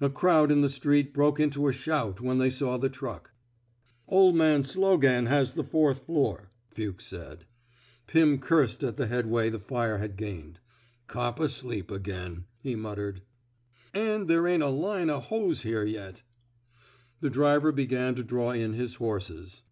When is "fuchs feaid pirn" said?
6.70-8.40